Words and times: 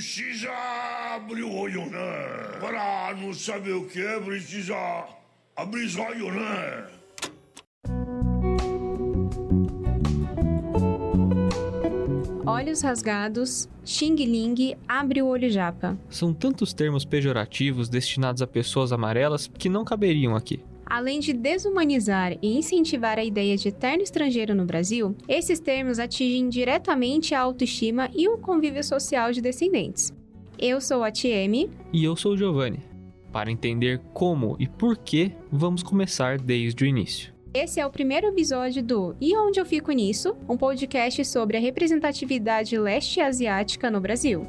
precisa 0.00 0.48
abrir 1.14 1.42
o 1.42 1.54
olho, 1.54 1.84
né? 1.90 1.98
Para 2.58 3.14
não 3.20 3.34
saber 3.34 3.72
o 3.72 3.86
que 3.86 4.00
é, 4.00 4.18
precisa 4.18 4.74
abrir 5.54 5.84
os 5.84 5.96
olhos, 5.96 6.34
né? 6.34 6.86
Olhos 12.46 12.80
rasgados, 12.80 13.68
Xing 13.84 14.16
Ling, 14.16 14.74
abre 14.88 15.20
o 15.20 15.26
olho 15.26 15.50
japa. 15.50 15.98
São 16.08 16.32
tantos 16.32 16.72
termos 16.72 17.04
pejorativos 17.04 17.90
destinados 17.90 18.40
a 18.40 18.46
pessoas 18.46 18.92
amarelas 18.92 19.48
que 19.48 19.68
não 19.68 19.84
caberiam 19.84 20.34
aqui. 20.34 20.64
Além 20.90 21.20
de 21.20 21.32
desumanizar 21.32 22.36
e 22.42 22.58
incentivar 22.58 23.16
a 23.16 23.22
ideia 23.22 23.56
de 23.56 23.68
eterno 23.68 24.02
estrangeiro 24.02 24.56
no 24.56 24.64
Brasil, 24.64 25.14
esses 25.28 25.60
termos 25.60 26.00
atingem 26.00 26.48
diretamente 26.48 27.32
a 27.32 27.40
autoestima 27.42 28.10
e 28.12 28.28
o 28.28 28.36
convívio 28.36 28.82
social 28.82 29.30
de 29.30 29.40
descendentes. 29.40 30.12
Eu 30.58 30.80
sou 30.80 31.04
a 31.04 31.12
Tieme. 31.12 31.70
E 31.92 32.02
eu 32.02 32.16
sou 32.16 32.32
o 32.32 32.36
Giovanni. 32.36 32.80
Para 33.30 33.52
entender 33.52 34.00
como 34.12 34.56
e 34.58 34.66
por 34.66 34.98
que, 34.98 35.30
vamos 35.52 35.84
começar 35.84 36.40
desde 36.40 36.82
o 36.82 36.86
início. 36.88 37.32
Esse 37.54 37.78
é 37.78 37.86
o 37.86 37.90
primeiro 37.90 38.26
episódio 38.26 38.82
do 38.82 39.14
E 39.20 39.36
Onde 39.36 39.60
Eu 39.60 39.66
Fico 39.66 39.92
Nisso, 39.92 40.36
um 40.48 40.56
podcast 40.56 41.24
sobre 41.24 41.56
a 41.56 41.60
representatividade 41.60 42.76
leste 42.76 43.20
asiática 43.20 43.92
no 43.92 44.00
Brasil. 44.00 44.44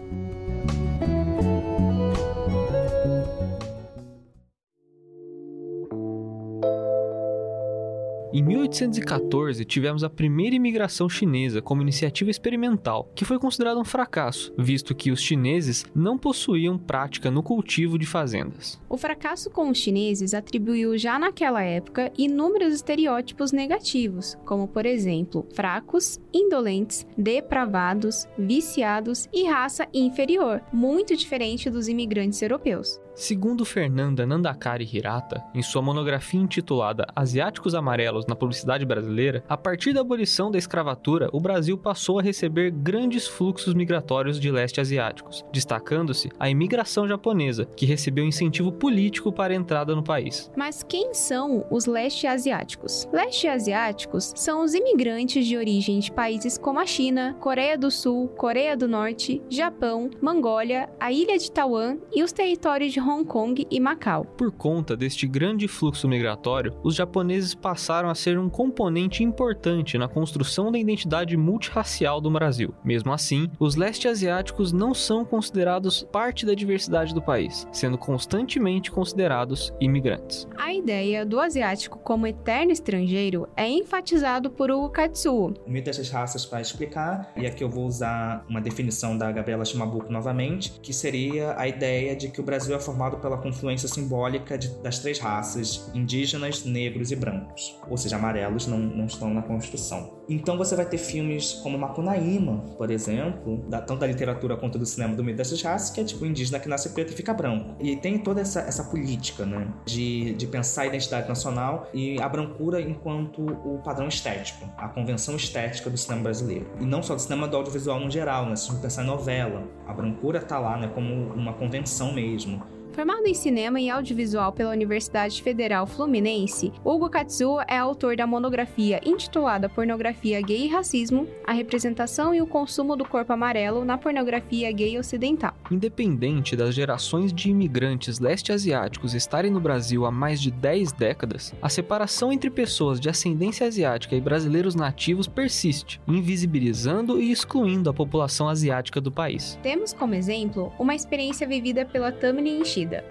Em 8.42 8.44
1814, 8.44 9.64
tivemos 9.66 10.04
a 10.04 10.10
primeira 10.10 10.56
imigração 10.56 11.08
chinesa 11.08 11.62
como 11.62 11.84
iniciativa 11.84 12.32
experimental, 12.32 13.08
que 13.14 13.24
foi 13.24 13.38
considerada 13.38 13.80
um 13.80 13.86
fracasso, 13.86 14.52
visto 14.58 14.96
que 14.96 15.12
os 15.12 15.22
chineses 15.22 15.86
não 15.94 16.18
possuíam 16.18 16.76
prática 16.76 17.30
no 17.30 17.44
cultivo 17.44 18.00
de 18.00 18.08
fazendas. 18.08 18.82
O 18.90 18.98
fracasso 18.98 19.52
com 19.52 19.70
os 19.70 19.78
chineses 19.78 20.34
atribuiu 20.34 20.98
já 20.98 21.20
naquela 21.20 21.62
época 21.62 22.12
inúmeros 22.18 22.74
estereótipos 22.74 23.52
negativos, 23.52 24.36
como 24.44 24.68
por 24.68 24.88
exemplo, 24.88 25.46
fracos, 25.54 26.20
indolentes, 26.34 27.06
depravados, 27.16 28.28
viciados 28.36 29.30
e 29.32 29.44
raça 29.48 29.88
inferior, 29.94 30.64
muito 30.74 31.16
diferente 31.16 31.70
dos 31.70 31.88
imigrantes 31.88 32.42
europeus. 32.42 33.00
Segundo 33.14 33.66
Fernanda 33.66 34.26
Nandakari 34.26 34.88
Hirata, 34.92 35.44
em 35.54 35.62
sua 35.62 35.82
monografia 35.82 36.40
intitulada 36.40 37.06
Asiáticos 37.14 37.76
Amarelos 37.76 38.26
na 38.32 38.36
Publicidade 38.36 38.86
Brasileira, 38.86 39.44
a 39.48 39.58
partir 39.58 39.94
da 39.94 40.00
abolição 40.00 40.50
da 40.50 40.58
escravatura, 40.58 41.30
o 41.34 41.40
Brasil 41.40 41.78
passou 41.78 42.18
a 42.18 42.22
receber 42.22 42.72
grandes 42.72 43.28
fluxos 43.28 43.74
migratórios 43.74 44.40
de 44.40 44.50
leste 44.50 44.80
asiáticos, 44.80 45.44
destacando-se 45.52 46.30
a 46.40 46.50
imigração 46.50 47.06
japonesa, 47.06 47.66
que 47.76 47.86
recebeu 47.86 48.26
incentivo 48.26 48.72
político 48.72 49.34
para 49.34 49.54
a 49.54 49.56
entrada 49.56 49.94
no 49.94 50.02
país. 50.02 50.50
Mas 50.56 50.82
quem 50.82 51.14
são 51.14 51.66
os 51.70 51.86
leste 51.86 52.26
asiáticos? 52.26 53.06
Leste 53.12 53.48
asiáticos 53.48 54.32
são 54.36 54.64
os 54.64 54.74
imigrantes 54.74 55.46
de 55.46 55.58
origem 55.58 56.00
de 56.00 56.10
países 56.10 56.58
como 56.58 56.80
a 56.80 56.86
China, 56.86 57.36
Coreia 57.40 57.78
do 57.78 57.92
Sul, 57.92 58.30
Coreia 58.30 58.78
do 58.78 58.88
Norte, 58.88 59.42
Japão, 59.50 60.10
Mongólia, 60.22 60.90
a 60.98 61.12
ilha 61.12 61.38
de 61.38 61.52
Taiwan 61.52 61.98
e 62.14 62.24
os 62.24 62.32
territórios 62.32 62.94
de 62.94 63.00
Hong 63.02 63.26
Kong 63.26 63.68
e 63.70 63.80
Macau. 63.80 64.24
Por 64.24 64.54
conta 64.54 64.96
deste 64.96 65.28
grande 65.28 65.68
fluxo 65.68 66.08
migratório, 66.08 66.74
os 66.82 66.96
japoneses 66.96 67.54
passaram 67.54 68.10
a 68.10 68.16
ser 68.22 68.38
um 68.38 68.50
componente 68.50 69.24
importante 69.24 69.98
na 69.98 70.08
construção 70.08 70.72
da 70.72 70.78
identidade 70.78 71.36
multirracial 71.36 72.22
do 72.22 72.30
Brasil. 72.30 72.74
Mesmo 72.84 73.12
assim, 73.12 73.50
os 73.60 73.76
leste 73.76 74.08
asiáticos 74.08 74.72
não 74.72 74.94
são 74.94 75.26
considerados 75.26 76.04
parte 76.12 76.46
da 76.46 76.54
diversidade 76.54 77.14
do 77.14 77.22
país, 77.22 77.68
sendo 77.72 77.98
constantemente 77.98 78.92
considerados 78.92 79.74
imigrantes. 79.80 80.48
A 80.58 80.74
ideia 80.74 81.26
do 81.26 81.40
asiático 81.40 81.98
como 82.00 82.28
eterno 82.28 82.72
estrangeiro 82.72 83.48
é 83.58 83.68
enfatizado 83.68 84.50
por 84.50 84.70
Hugo 84.70 84.90
Katsuo. 84.90 85.54
O 85.66 85.70
mito 85.70 85.86
dessas 85.86 86.10
raças 86.10 86.46
para 86.46 86.62
explicar, 86.62 87.32
e 87.36 87.48
aqui 87.48 87.64
eu 87.64 87.70
vou 87.70 87.86
usar 87.86 88.46
uma 88.48 88.62
definição 88.62 89.18
da 89.18 89.32
Gabriela 89.32 89.66
Shimabuko 89.66 90.12
novamente, 90.12 90.72
que 90.82 90.94
seria 90.94 91.56
a 91.58 91.68
ideia 91.68 92.16
de 92.16 92.30
que 92.30 92.40
o 92.40 92.44
Brasil 92.44 92.76
é 92.76 92.80
formado 92.80 93.18
pela 93.18 93.38
confluência 93.38 93.88
simbólica 93.88 94.58
de, 94.58 94.70
das 94.82 95.00
três 95.00 95.20
raças, 95.20 95.90
indígenas, 95.94 96.64
negros 96.64 97.12
e 97.12 97.16
brancos. 97.16 97.78
Ou 97.90 97.98
seja, 98.02 98.16
amarelos 98.16 98.68
não, 98.68 98.78
não 98.78 99.06
estão 99.06 99.34
na 99.34 99.42
construção. 99.42 100.22
Então 100.30 100.58
você 100.58 100.76
vai 100.76 100.86
ter 100.86 100.98
filmes 100.98 101.54
como 101.64 101.78
Macunaíma, 101.78 102.58
por 102.78 102.90
exemplo, 102.90 103.66
da, 103.68 103.82
tanto 103.82 104.00
da 104.00 104.08
literatura 104.08 104.56
quanto 104.56 104.80
do 104.80 104.86
cinema 104.86 105.16
do 105.16 105.24
meio 105.24 105.36
dessas 105.36 105.62
raças, 105.62 105.90
que 105.90 106.00
é 106.00 106.04
tipo 106.04 106.26
indígena 106.26 106.60
que 106.60 106.70
nasce 106.70 106.90
preto 106.90 107.12
e 107.12 107.16
fica 107.16 107.34
branco. 107.34 107.76
E 107.80 107.96
tem 107.96 108.18
toda 108.18 108.42
essa, 108.42 108.62
essa 108.62 108.84
política, 108.86 109.46
né? 109.46 109.68
De, 109.86 110.34
de 110.34 110.48
pensar 110.48 110.84
a 110.84 110.88
identidade 110.88 111.28
nacional 111.28 111.90
e 111.94 112.20
a 112.22 112.30
brancura 112.30 112.82
enquanto 112.82 113.42
o 113.42 113.80
padrão 113.84 114.08
estético, 114.08 114.70
a 114.78 114.88
convenção 114.88 115.36
estética 115.36 115.90
do 115.90 115.98
cinema 115.98 116.24
brasileiro. 116.24 116.68
E 116.80 116.86
não 116.86 117.04
só 117.04 117.16
do 117.16 117.22
cinema 117.22 117.48
do 117.48 117.58
audiovisual 117.58 118.00
no 118.00 118.10
geral, 118.10 118.46
né? 118.46 118.56
Se 118.56 118.68
gente 118.68 118.82
pensar 118.82 119.04
em 119.04 119.08
novela, 119.08 119.64
a 119.88 119.94
brancura 119.94 120.42
tá 120.42 120.60
lá, 120.60 120.78
né? 120.78 120.90
Como 120.94 121.34
uma 121.34 121.54
convenção 121.54 122.14
mesmo. 122.14 122.64
Formado 122.94 123.26
em 123.26 123.34
cinema 123.34 123.80
e 123.80 123.90
audiovisual 123.90 124.52
pela 124.52 124.72
Universidade 124.72 125.42
Federal 125.42 125.88
Fluminense, 125.88 126.74
Hugo 126.84 127.10
Katsuo 127.10 127.62
é 127.66 127.78
autor 127.78 128.18
da 128.18 128.28
monografia 128.28 129.00
intitulada 129.06 129.70
Pornografia 129.70 130.42
Gay 130.42 130.66
e 130.66 130.68
Racismo: 130.68 131.26
A 131.46 131.54
representação 131.54 132.36
e 132.36 132.42
o 132.42 132.48
consumo 132.48 132.98
do 132.98 133.06
corpo 133.06 133.32
amarelo 133.32 133.86
na 133.86 133.98
pornografia 133.98 134.72
gay 134.74 135.00
ocidental. 135.00 135.54
Independente 135.72 136.54
das 136.54 136.76
gerações 136.76 137.32
de 137.32 137.50
imigrantes 137.50 138.20
leste-asiáticos 138.20 139.14
estarem 139.14 139.52
no 139.52 139.62
Brasil 139.62 140.06
há 140.06 140.12
mais 140.12 140.42
de 140.42 140.52
10 140.52 140.92
décadas, 140.92 141.54
a 141.62 141.70
separação 141.70 142.32
entre 142.32 142.50
pessoas 142.50 143.00
de 143.00 143.10
ascendência 143.10 143.66
asiática 143.66 144.16
e 144.18 144.22
brasileiros 144.22 144.76
nativos 144.76 145.28
persiste, 145.28 146.02
invisibilizando 146.06 147.22
e 147.22 147.32
excluindo 147.32 147.90
a 147.90 147.94
população 147.94 148.50
asiática 148.50 149.00
do 149.00 149.12
país. 149.12 149.58
Temos 149.64 149.94
como 149.94 150.14
exemplo 150.14 150.74
uma 150.78 150.94
experiência 150.94 151.48
vivida 151.48 151.86
pela 151.86 152.12
Tamini 152.12 152.60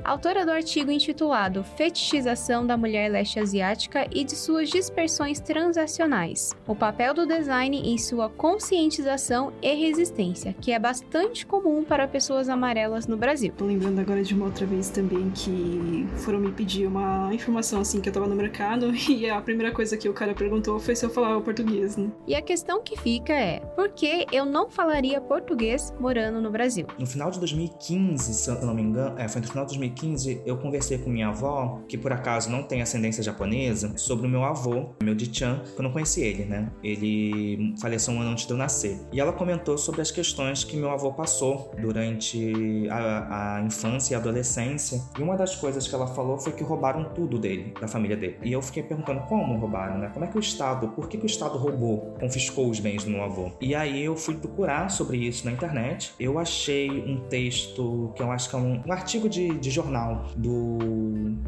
Autora 0.04 0.44
do 0.44 0.50
artigo 0.50 0.90
intitulado 0.90 1.62
Fetichização 1.62 2.66
da 2.66 2.76
Mulher 2.76 3.10
Leste 3.10 3.38
Asiática 3.38 4.06
e 4.12 4.24
de 4.24 4.34
suas 4.34 4.68
dispersões 4.68 5.40
transacionais: 5.40 6.54
o 6.66 6.74
papel 6.74 7.14
do 7.14 7.26
design 7.26 7.76
em 7.76 7.98
sua 7.98 8.28
conscientização 8.28 9.52
e 9.62 9.74
resistência, 9.74 10.54
que 10.60 10.72
é 10.72 10.78
bastante 10.78 11.46
comum 11.46 11.84
para 11.84 12.08
pessoas 12.08 12.48
amarelas 12.48 13.06
no 13.06 13.16
Brasil. 13.16 13.52
Tô 13.56 13.64
lembrando 13.64 14.00
agora 14.00 14.22
de 14.22 14.34
uma 14.34 14.46
outra 14.46 14.66
vez 14.66 14.90
também 14.90 15.30
que 15.30 16.06
foram 16.16 16.40
me 16.40 16.52
pedir 16.52 16.86
uma 16.86 17.32
informação 17.32 17.80
assim 17.80 18.00
que 18.00 18.08
eu 18.08 18.12
tava 18.12 18.26
no 18.26 18.34
mercado 18.34 18.92
e 19.08 19.28
a 19.28 19.40
primeira 19.40 19.72
coisa 19.72 19.96
que 19.96 20.08
o 20.08 20.12
cara 20.12 20.34
perguntou 20.34 20.78
foi 20.78 20.96
se 20.96 21.04
eu 21.04 21.10
falava 21.10 21.40
português, 21.40 21.96
né? 21.96 22.10
E 22.26 22.34
a 22.34 22.42
questão 22.42 22.82
que 22.82 22.96
fica 22.98 23.32
é: 23.32 23.60
por 23.60 23.90
que 23.90 24.26
eu 24.32 24.44
não 24.44 24.70
falaria 24.70 25.20
português 25.20 25.92
morando 25.98 26.40
no 26.40 26.50
Brasil? 26.50 26.86
No 26.98 27.06
final 27.06 27.30
de 27.30 27.38
2015, 27.38 28.34
se 28.34 28.50
eu 28.50 28.60
não 28.62 28.74
me 28.74 28.82
engano, 28.82 29.18
é, 29.18 29.28
foi 29.28 29.40
no 29.40 29.48
final 29.48 29.59
de 29.62 29.68
2015, 29.68 30.42
eu 30.44 30.56
conversei 30.56 30.98
com 30.98 31.10
minha 31.10 31.28
avó, 31.28 31.80
que 31.88 31.96
por 31.96 32.12
acaso 32.12 32.50
não 32.50 32.62
tem 32.62 32.82
ascendência 32.82 33.22
japonesa, 33.22 33.92
sobre 33.96 34.26
o 34.26 34.30
meu 34.30 34.44
avô, 34.44 34.90
meu 35.02 35.14
Dichan, 35.14 35.62
que 35.74 35.78
eu 35.78 35.82
não 35.82 35.92
conheci 35.92 36.22
ele, 36.22 36.44
né? 36.44 36.70
Ele 36.82 37.74
faleceu 37.80 38.14
um 38.14 38.20
ano 38.20 38.30
antes 38.30 38.46
de 38.46 38.52
eu 38.52 38.56
nascer. 38.56 38.98
E 39.12 39.20
ela 39.20 39.32
comentou 39.32 39.76
sobre 39.78 40.00
as 40.00 40.10
questões 40.10 40.64
que 40.64 40.76
meu 40.76 40.90
avô 40.90 41.12
passou 41.12 41.72
durante 41.80 42.88
a, 42.90 43.56
a 43.58 43.62
infância 43.62 44.14
e 44.14 44.16
adolescência. 44.16 45.00
E 45.18 45.22
uma 45.22 45.36
das 45.36 45.54
coisas 45.56 45.86
que 45.86 45.94
ela 45.94 46.06
falou 46.06 46.38
foi 46.38 46.52
que 46.52 46.62
roubaram 46.62 47.04
tudo 47.14 47.38
dele, 47.38 47.74
da 47.80 47.88
família 47.88 48.16
dele. 48.16 48.38
E 48.42 48.52
eu 48.52 48.62
fiquei 48.62 48.82
perguntando 48.82 49.20
como 49.22 49.58
roubaram, 49.58 49.98
né? 49.98 50.10
Como 50.12 50.24
é 50.24 50.28
que 50.28 50.36
o 50.36 50.40
Estado, 50.40 50.88
por 50.88 51.08
que, 51.08 51.18
que 51.18 51.24
o 51.24 51.26
Estado 51.26 51.56
roubou, 51.58 52.14
confiscou 52.20 52.68
os 52.68 52.80
bens 52.80 53.04
do 53.04 53.10
meu 53.10 53.22
avô? 53.22 53.52
E 53.60 53.74
aí 53.74 54.04
eu 54.04 54.16
fui 54.16 54.34
procurar 54.36 54.90
sobre 54.90 55.18
isso 55.18 55.44
na 55.44 55.52
internet. 55.52 56.12
Eu 56.18 56.38
achei 56.38 56.90
um 56.90 57.20
texto 57.28 58.12
que 58.14 58.22
eu 58.22 58.30
acho 58.30 58.48
que 58.48 58.56
é 58.56 58.58
um, 58.58 58.82
um 58.86 58.92
artigo 58.92 59.28
de 59.28 59.49
de, 59.58 59.70
jornal 59.70 60.26
do 60.36 60.78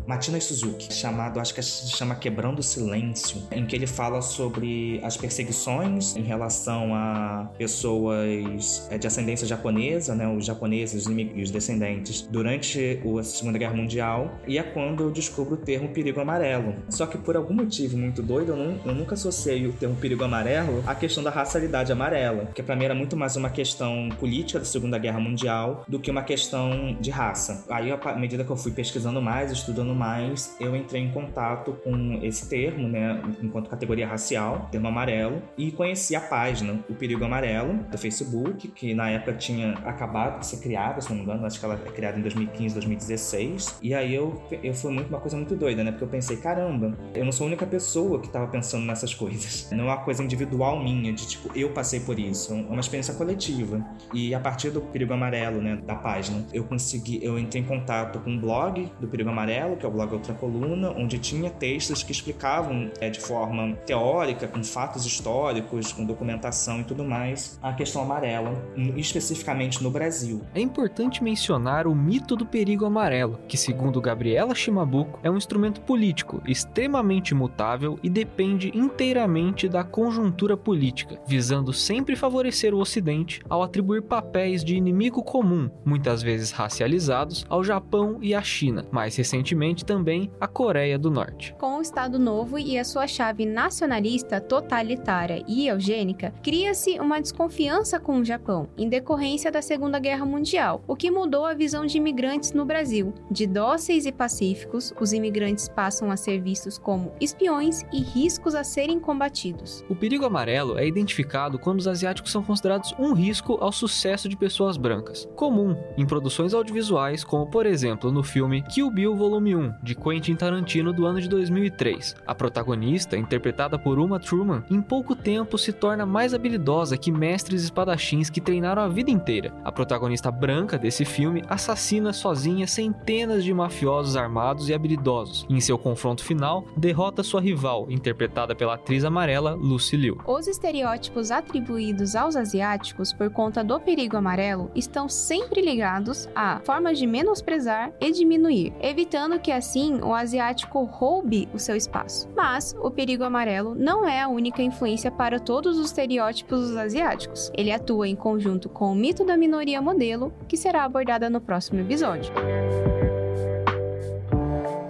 Matina 0.07 0.41
Suzuki, 0.41 0.93
chamado, 0.93 1.41
acho 1.41 1.55
que 1.55 1.63
se 1.63 1.97
chama 1.97 2.15
Quebrando 2.15 2.61
o 2.61 2.63
Silêncio, 2.63 3.43
em 3.51 3.65
que 3.67 3.77
ele 3.77 3.87
fala 3.87 4.21
sobre 4.23 5.01
as 5.03 5.17
perseguições 5.17 6.17
em 6.17 6.23
relação 6.23 6.95
a 6.95 7.51
pessoas 7.59 8.87
é, 8.91 8.99
de 8.99 9.07
ascendência 9.07 9.47
japonesa, 9.47 10.15
né, 10.15 10.29
os 10.29 10.45
japoneses 10.45 11.07
e 11.07 11.43
os 11.43 11.51
descendentes, 11.51 12.23
durante 12.23 13.01
a 13.19 13.23
Segunda 13.23 13.59
Guerra 13.59 13.75
Mundial, 13.75 14.31
e 14.47 14.59
é 14.59 14.63
quando 14.63 15.05
eu 15.05 15.11
descubro 15.11 15.55
o 15.55 15.57
termo 15.57 15.89
perigo 15.89 16.21
amarelo. 16.21 16.75
Só 16.89 17.07
que 17.07 17.19
por 17.19 17.37
algum 17.37 17.55
motivo 17.55 17.97
muito 17.97 18.23
doido, 18.23 18.53
eu, 18.53 18.57
não, 18.57 18.81
eu 18.85 18.95
nunca 18.95 19.15
associei 19.15 19.67
o 19.67 19.73
termo 19.73 19.97
perigo 19.97 20.25
amarelo 20.25 20.83
à 20.87 20.95
questão 20.95 21.23
da 21.23 21.31
racialidade 21.31 21.93
amarela, 21.93 22.47
que 22.55 22.63
para 22.63 22.75
mim 22.75 22.85
era 22.85 22.95
muito 22.95 23.17
mais 23.17 23.37
uma 23.37 23.51
questão 23.51 24.09
política 24.19 24.59
da 24.59 24.65
Segunda 24.65 24.99
Guerra 24.99 25.21
Mundial 25.21 25.85
do 25.87 25.99
que 25.99 26.11
uma 26.11 26.23
questão 26.23 26.97
de 27.01 27.11
raça. 27.11 27.65
Aí 27.71 27.92
à 27.93 28.15
medida 28.17 28.45
que 28.45 28.51
eu 28.51 28.57
fui 28.57 28.73
pesquisando 28.73 29.21
mais, 29.21 29.51
estudando 29.51 29.95
mais, 29.95 30.57
eu 30.61 30.75
entrei 30.75 31.03
em 31.03 31.11
contato 31.11 31.73
com 31.85 32.19
esse 32.23 32.49
termo, 32.49 32.89
né, 32.89 33.21
enquanto 33.43 33.69
categoria 33.69 34.07
racial, 34.07 34.69
termo 34.71 34.89
amarelo, 34.89 35.43
e 35.57 35.71
conheci 35.71 36.17
a 36.17 36.21
página, 36.21 36.81
o 36.89 36.95
Perigo 36.95 37.25
Amarelo, 37.25 37.75
do 37.85 37.99
Facebook, 37.99 38.69
que 38.69 38.95
na 38.95 39.11
época 39.11 39.35
tinha 39.35 39.73
acabado 39.85 40.41
de 40.41 40.47
ser 40.47 40.59
criada, 40.59 41.01
se 41.01 41.09
não 41.11 41.17
me 41.17 41.23
engano, 41.23 41.47
acho 41.47 41.59
que 41.59 41.65
ela 41.65 41.75
é 41.75 41.91
criada 41.91 42.19
em 42.19 42.23
2015, 42.23 42.75
2016. 42.75 43.79
E 43.83 43.95
aí 43.95 44.15
eu, 44.15 44.43
eu 44.63 44.75
foi 44.75 44.93
muito 44.93 45.09
uma 45.09 45.21
coisa 45.21 45.37
muito 45.37 45.55
doida, 45.55 45.85
né, 45.85 45.91
porque 45.91 46.05
eu 46.05 46.09
pensei, 46.09 46.37
caramba, 46.37 46.97
eu 47.15 47.25
não 47.25 47.33
sou 47.33 47.45
a 47.45 47.49
única 47.49 47.67
pessoa 47.67 48.21
que 48.21 48.27
estava 48.27 48.47
pensando 48.47 48.87
nessas 48.87 49.15
coisas. 49.15 49.71
Não 49.73 49.85
é 49.85 49.89
uma 49.89 50.05
coisa 50.05 50.23
individual 50.23 50.83
minha, 50.83 51.13
de 51.13 51.27
tipo, 51.27 51.51
eu 51.57 51.71
passei 51.71 52.01
por 52.01 52.19
isso, 52.19 52.53
é 52.53 52.57
uma 52.57 52.81
experiência 52.81 53.15
coletiva. 53.15 53.85
E 54.13 54.35
a 54.35 54.41
partir 54.41 54.71
do 54.71 54.81
Perigo 54.81 55.13
Amarelo, 55.13 55.61
né, 55.61 55.77
da 55.85 55.95
página, 55.95 56.45
eu 56.53 56.65
consegui, 56.65 57.21
eu 57.23 57.39
entrei 57.39 57.63
em 57.63 57.65
contato 57.65 57.82
com 58.23 58.31
um 58.31 58.39
blog 58.39 58.91
do 59.01 59.09
Perigo 59.09 59.31
Amarelo, 59.31 59.77
que 59.77 59.85
é 59.85 59.89
o 59.89 59.93
blog 59.93 60.13
Outra 60.13 60.35
Coluna, 60.35 60.91
onde 60.91 61.19
tinha 61.19 61.51
textos 61.51 62.03
que 62.03 62.13
explicavam 62.13 62.91
é, 63.01 63.11
de 63.11 63.21
forma 63.21 63.75
teórica, 63.87 64.47
com 64.47 64.63
fatos 64.63 65.05
históricos, 65.05 65.93
com 65.93 66.05
documentação 66.05 66.81
e 66.81 66.85
tudo 66.85 67.05
mais, 67.05 67.59
a 67.63 67.73
questão 67.73 68.03
amarela, 68.03 68.53
especificamente 68.97 69.83
no 69.83 69.91
Brasil. 69.91 70.43
É 70.55 70.61
importante 70.61 71.23
mencionar 71.23 71.87
o 71.87 71.95
mito 71.95 72.37
do 72.37 72.47
perigo 72.47 72.85
amarelo, 72.85 73.39
que 73.49 73.57
segundo 73.57 74.01
Gabriela 74.01 74.55
Shimabuco 74.55 75.19
é 75.23 75.31
um 75.31 75.37
instrumento 75.37 75.81
político 75.81 76.41
extremamente 76.47 77.35
mutável 77.35 77.99
e 78.03 78.09
depende 78.09 78.71
inteiramente 78.75 79.69
da 79.69 79.85
conjuntura 79.85 80.57
política, 80.57 81.21
visando 81.27 81.73
sempre 81.73 82.17
favorecer 82.17 82.75
o 82.75 82.79
Ocidente 82.79 83.41
ao 83.49 83.63
atribuir 83.63 84.03
papéis 84.03 84.65
de 84.65 84.77
inimigo 84.77 85.23
comum, 85.23 85.71
muitas 85.85 86.23
vezes 86.23 86.51
racializados, 86.51 87.45
ao 87.49 87.63
Japão 87.73 88.19
e 88.21 88.35
à 88.35 88.43
China, 88.43 88.85
mais 88.93 89.17
recentemente 89.17 89.83
também 89.83 90.31
à 90.39 90.47
Coreia 90.47 90.99
do 90.99 91.11
Norte. 91.11 91.55
Com 91.59 91.79
o 91.79 91.81
Estado 91.81 92.19
Novo 92.19 92.59
e 92.59 92.79
a 92.79 92.85
sua 92.85 93.07
chave 93.07 93.47
nacionalista, 93.47 94.43
totalitária 94.43 95.43
e 95.49 95.69
eugênica, 95.69 96.35
cria-se 96.43 97.01
uma 97.01 97.19
desconfiança 97.19 97.99
com 97.99 98.19
o 98.19 98.25
Japão, 98.25 98.69
em 98.77 98.91
decorrência 98.91 99.51
da 99.51 99.63
Segunda 99.63 99.99
Guerra 99.99 100.27
Mundial, 100.27 100.85
o 100.87 100.95
que 100.95 101.11
mudou 101.11 101.47
a 101.47 101.55
visão 101.55 101.87
de 101.87 101.97
imigrantes 101.97 102.53
no 102.53 102.67
Brasil. 102.67 103.15
De 103.31 103.47
dóceis 103.47 104.05
e 104.05 104.13
pacíficos, 104.13 104.93
os 105.01 105.15
imigrantes 105.15 105.67
passam 105.67 106.11
a 106.11 106.17
ser 106.19 106.43
vistos 106.43 106.77
como 106.77 107.15
espiões 107.23 107.85
e 107.91 108.03
riscos 108.03 108.55
a 108.55 108.63
serem 108.63 109.01
combatidos. 109.01 109.83
O 109.89 109.97
perigo 109.97 110.27
amarelo 110.27 110.77
é 110.77 110.87
identificado 110.87 111.59
quando 111.59 111.81
os 111.81 111.89
asiáticos 111.89 112.33
são 112.33 112.43
considerados 112.43 112.95
um 112.99 113.15
risco 113.15 113.57
ao 113.63 113.73
sucesso 113.73 114.29
de 114.29 114.37
pessoas 114.37 114.77
brancas, 114.77 115.27
comum 115.35 115.75
em 115.97 116.05
produções 116.05 116.53
audiovisuais 116.53 117.25
como, 117.25 117.47
por 117.47 117.62
exemplo, 117.67 118.11
no 118.11 118.23
filme 118.23 118.63
Kill 118.63 118.91
Bill 118.91 119.15
Volume 119.15 119.55
1, 119.55 119.75
de 119.83 119.95
Quentin 119.95 120.35
Tarantino 120.35 120.93
do 120.93 121.07
ano 121.07 121.21
de 121.21 121.29
2003. 121.29 122.17
A 122.27 122.35
protagonista, 122.35 123.17
interpretada 123.17 123.79
por 123.79 123.99
Uma 123.99 124.19
Truman, 124.19 124.63
em 124.71 124.81
pouco 124.81 125.15
tempo 125.15 125.59
se 125.59 125.73
torna 125.73 126.07
mais 126.07 126.35
habilidosa 126.35 126.97
que 126.97 127.13
mestres 127.13 127.63
espadachins 127.63 128.31
que 128.31 128.41
treinaram 128.41 128.83
a 128.83 128.89
vida 128.89 129.11
inteira. 129.11 129.53
A 129.65 129.73
protagonista 129.73 130.31
branca 130.31 130.79
desse 130.79 131.05
filme 131.05 131.43
assassina 131.49 132.13
sozinha 132.13 132.67
centenas 132.67 133.45
de 133.45 133.53
mafiosos 133.53 134.17
armados 134.17 134.69
e 134.69 134.75
habilidosos. 134.75 135.47
E 135.49 135.55
em 135.55 135.61
seu 135.61 135.79
confronto 135.79 136.25
final, 136.25 136.67
derrota 136.77 137.23
sua 137.23 137.41
rival, 137.41 137.87
interpretada 137.91 138.55
pela 138.55 138.75
atriz 138.75 139.05
amarela 139.05 139.55
Lucy 139.55 139.97
Liu. 139.97 140.19
Os 140.27 140.47
estereótipos 140.47 141.31
atribuídos 141.31 142.17
aos 142.17 142.37
asiáticos 142.37 143.13
por 143.13 143.31
conta 143.31 143.63
do 143.63 143.79
perigo 143.81 144.17
amarelo 144.17 144.71
estão 144.75 145.09
sempre 145.09 145.61
ligados 145.61 146.29
a 146.35 146.61
formas 146.65 146.99
de 146.99 147.07
menosprezar 147.43 147.93
e 148.01 148.11
diminuir, 148.13 148.73
evitando 148.81 149.39
que 149.39 149.51
assim 149.51 150.01
o 150.01 150.15
asiático 150.15 150.85
roube 150.85 151.49
o 151.53 151.59
seu 151.59 151.77
espaço. 151.77 152.29
Mas 152.35 152.75
o 152.81 152.91
perigo 152.91 153.25
amarelo 153.25 153.75
não 153.75 154.07
é 154.07 154.23
a 154.23 154.29
única 154.29 154.63
influência 154.63 155.11
para 155.11 155.39
todos 155.39 155.79
os 155.79 155.87
estereótipos 155.87 156.69
dos 156.69 156.77
asiáticos. 156.77 157.51
Ele 157.55 157.73
atua 157.73 158.09
em 158.09 158.17
conjunto 158.17 158.69
com 158.69 158.93
o 158.93 158.95
mito 158.95 159.25
da 159.25 159.37
minoria 159.37 159.83
modelo, 159.83 160.33
que 160.49 160.57
será 160.57 160.85
abordada 160.85 161.29
no 161.29 161.41
próximo 161.41 161.81
episódio. 161.81 162.33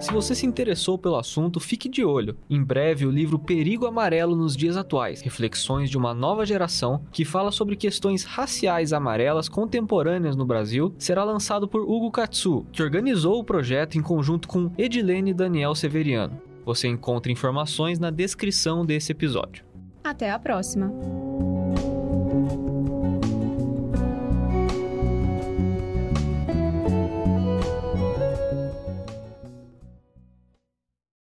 Se 0.03 0.11
você 0.11 0.35
se 0.35 0.45
interessou 0.45 0.97
pelo 0.97 1.15
assunto, 1.15 1.61
fique 1.61 1.87
de 1.87 2.03
olho. 2.03 2.35
Em 2.49 2.61
breve, 2.61 3.05
o 3.05 3.09
livro 3.09 3.39
Perigo 3.39 3.85
Amarelo 3.85 4.35
nos 4.35 4.53
Dias 4.53 4.75
Atuais 4.75 5.21
Reflexões 5.21 5.89
de 5.89 5.97
uma 5.97 6.13
Nova 6.13 6.45
Geração, 6.45 7.05
que 7.09 7.23
fala 7.23 7.53
sobre 7.53 7.77
questões 7.77 8.25
raciais 8.25 8.91
amarelas 8.91 9.47
contemporâneas 9.47 10.35
no 10.35 10.45
Brasil, 10.45 10.93
será 10.99 11.23
lançado 11.23 11.69
por 11.69 11.83
Hugo 11.83 12.11
Katsu, 12.11 12.65
que 12.73 12.83
organizou 12.83 13.39
o 13.39 13.45
projeto 13.45 13.97
em 13.97 14.01
conjunto 14.01 14.45
com 14.45 14.69
Edilene 14.77 15.33
Daniel 15.33 15.73
Severiano. 15.73 16.37
Você 16.65 16.89
encontra 16.89 17.31
informações 17.31 17.97
na 17.97 18.09
descrição 18.09 18.85
desse 18.85 19.13
episódio. 19.13 19.63
Até 20.03 20.31
a 20.31 20.37
próxima! 20.37 21.22